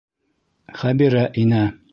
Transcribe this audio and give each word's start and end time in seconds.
Хәбирә 0.81 1.25
инә. 1.47 1.65